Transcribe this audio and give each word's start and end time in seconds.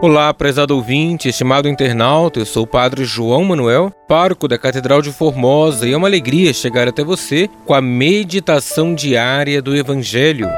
Olá, 0.00 0.32
prezado 0.32 0.76
ouvinte, 0.76 1.28
estimado 1.28 1.68
internauta, 1.68 2.38
eu 2.38 2.46
sou 2.46 2.62
o 2.62 2.66
Padre 2.68 3.04
João 3.04 3.42
Manuel, 3.42 3.90
pároco 4.06 4.46
da 4.46 4.56
Catedral 4.56 5.02
de 5.02 5.10
Formosa, 5.10 5.88
e 5.88 5.92
é 5.92 5.96
uma 5.96 6.06
alegria 6.06 6.54
chegar 6.54 6.86
até 6.86 7.02
você 7.02 7.50
com 7.66 7.74
a 7.74 7.80
meditação 7.80 8.94
diária 8.94 9.60
do 9.60 9.74
Evangelho. 9.74 10.48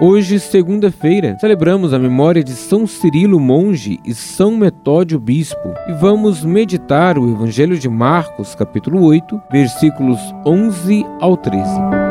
Hoje, 0.00 0.40
segunda-feira, 0.40 1.36
celebramos 1.40 1.94
a 1.94 2.00
memória 2.00 2.42
de 2.42 2.52
São 2.52 2.84
Cirilo 2.84 3.38
Monge 3.38 4.00
e 4.04 4.12
São 4.12 4.56
Metódio 4.56 5.20
Bispo 5.20 5.72
e 5.86 5.92
vamos 5.92 6.44
meditar 6.44 7.16
o 7.16 7.30
Evangelho 7.30 7.78
de 7.78 7.88
Marcos, 7.88 8.56
capítulo 8.56 9.04
8, 9.04 9.40
versículos 9.52 10.18
11 10.44 11.06
ao 11.20 11.36
13. 11.36 12.07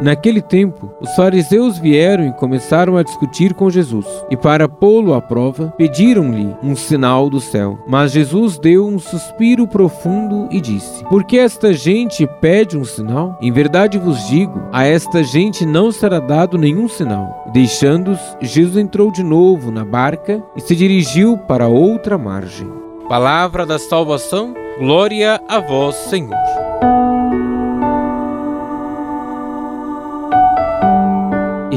Naquele 0.00 0.40
tempo, 0.40 0.92
os 1.00 1.14
fariseus 1.16 1.76
vieram 1.78 2.28
e 2.28 2.32
começaram 2.32 2.96
a 2.96 3.02
discutir 3.02 3.52
com 3.52 3.68
Jesus, 3.68 4.06
e 4.30 4.36
para 4.36 4.68
pô-lo 4.68 5.12
à 5.12 5.20
prova, 5.20 5.74
pediram-lhe 5.76 6.54
um 6.62 6.76
sinal 6.76 7.28
do 7.28 7.40
céu. 7.40 7.78
Mas 7.86 8.12
Jesus 8.12 8.58
deu 8.58 8.86
um 8.86 8.98
suspiro 8.98 9.66
profundo 9.66 10.48
e 10.52 10.60
disse: 10.60 11.02
Por 11.04 11.24
que 11.24 11.38
esta 11.38 11.72
gente 11.72 12.26
pede 12.40 12.78
um 12.78 12.84
sinal? 12.84 13.36
Em 13.40 13.50
verdade 13.50 13.98
vos 13.98 14.26
digo, 14.28 14.62
a 14.72 14.84
esta 14.84 15.24
gente 15.24 15.66
não 15.66 15.90
será 15.90 16.20
dado 16.20 16.56
nenhum 16.56 16.88
sinal. 16.88 17.50
Deixando-os, 17.52 18.20
Jesus 18.40 18.76
entrou 18.76 19.10
de 19.10 19.24
novo 19.24 19.72
na 19.72 19.84
barca 19.84 20.42
e 20.56 20.60
se 20.60 20.76
dirigiu 20.76 21.36
para 21.36 21.66
outra 21.66 22.16
margem. 22.16 22.70
Palavra 23.08 23.66
da 23.66 23.78
salvação, 23.78 24.54
glória 24.78 25.40
a 25.48 25.58
vós, 25.58 25.96
Senhor. 25.96 26.57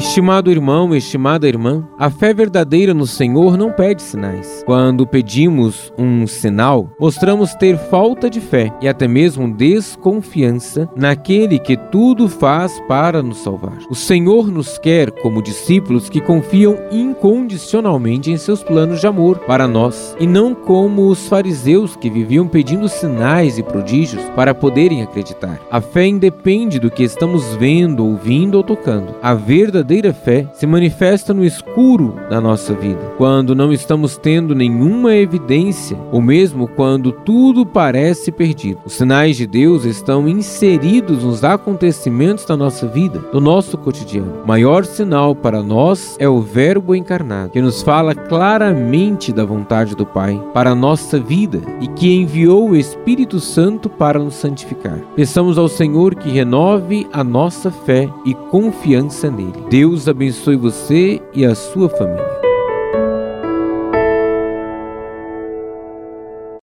Estimado 0.02 0.50
irmão, 0.50 0.96
estimada 0.96 1.48
irmã, 1.48 1.88
a 1.98 2.10
fé 2.10 2.34
verdadeira 2.34 2.92
no 2.92 3.06
Senhor 3.06 3.56
não 3.56 3.72
pede 3.72 4.02
sinais. 4.02 4.64
Quando 4.66 5.06
pedimos 5.06 5.94
um 5.96 6.26
sinal, 6.26 6.90
mostramos 7.00 7.54
ter 7.54 7.78
falta 7.78 8.28
de 8.28 8.42
fé 8.42 8.74
e 8.82 8.88
até 8.88 9.08
mesmo 9.08 9.54
desconfiança 9.54 10.90
naquele 10.98 11.60
que 11.60 11.78
tudo 11.78 12.28
faz 12.28 12.82
para 12.88 13.22
nos 13.22 13.38
salvar. 13.38 13.78
O 13.92 13.96
Senhor 13.96 14.52
nos 14.52 14.80
quer 14.80 15.12
como 15.12 15.42
discípulos 15.42 16.10
que 16.10 16.20
confiam 16.20 16.76
incondicionalmente 16.92 18.32
em 18.32 18.38
seus 18.38 18.64
planos 18.64 19.00
de 19.00 19.08
amor 19.08 19.38
para 19.46 19.68
nós 19.68 20.18
e 20.20 20.26
não 20.26 20.56
como 20.56 21.10
os 21.10 21.30
fariseus 21.30 21.96
que 21.96 22.10
viviam 22.10 22.48
pedindo 22.48 22.90
sinais 22.90 23.60
e 23.60 23.64
prodígios 23.64 24.24
para 24.36 24.56
poderem 24.56 25.04
acreditar. 25.04 25.62
A 25.70 25.80
fé 25.80 26.08
independe 26.08 26.80
do 26.80 26.90
que 26.90 27.04
estamos 27.04 27.56
vendo, 27.56 28.04
ouvindo 28.04 28.56
ou 28.56 28.64
tocando. 28.64 29.16
A 29.22 29.36
verdadeira 29.36 29.91
verdadeira 29.92 30.14
fé 30.14 30.48
se 30.54 30.66
manifesta 30.66 31.34
no 31.34 31.44
escuro 31.44 32.16
da 32.30 32.40
nossa 32.40 32.74
vida, 32.74 33.02
quando 33.18 33.54
não 33.54 33.74
estamos 33.74 34.18
tendo 34.18 34.56
nenhuma 34.56 35.14
evidência, 35.14 35.98
ou 36.12 36.22
mesmo 36.22 36.66
quando 36.66 37.12
tudo 37.12 37.66
parece 37.66 38.32
perdido. 38.32 38.80
Os 38.86 38.94
sinais 38.94 39.36
de 39.36 39.46
Deus 39.46 39.84
estão 39.84 40.30
inseridos 40.30 41.26
nos 41.26 41.44
acontecimentos 41.44 42.46
da 42.46 42.56
nossa 42.56 42.88
vida, 42.88 43.20
do 43.34 43.42
nosso 43.42 43.78
cotidiano. 43.78 44.44
O 44.46 44.48
maior 44.48 44.86
sinal 44.86 45.36
para 45.36 45.62
nós 45.62 46.16
é 46.20 46.30
o 46.30 46.40
Verbo 46.40 46.96
encarnado, 46.96 47.52
que 47.52 47.62
nos 47.62 47.82
fala 47.82 48.16
claramente 48.16 49.34
da 49.34 49.44
vontade 49.44 49.94
do 49.94 50.06
Pai 50.06 50.42
para 50.54 50.72
a 50.72 50.76
nossa 50.76 51.20
vida 51.20 51.62
e 51.82 51.88
que 51.88 52.14
enviou 52.16 52.70
o 52.70 52.76
Espírito 52.78 53.42
Santo 53.42 53.90
para 53.90 54.20
nos 54.20 54.36
santificar. 54.36 55.00
Peçamos 55.16 55.58
ao 55.58 55.68
Senhor 55.68 56.16
que 56.16 56.30
renove 56.30 57.08
a 57.12 57.24
nossa 57.24 57.70
fé 57.70 58.10
e 58.26 58.34
confiança 58.34 59.30
nele. 59.30 59.81
Deus 59.82 60.08
abençoe 60.08 60.56
você 60.56 61.20
e 61.34 61.44
a 61.44 61.56
sua 61.56 61.90
família. 61.90 62.41